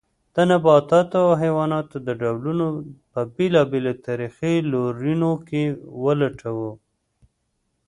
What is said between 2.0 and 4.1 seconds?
د ډولونو په بېلابېلو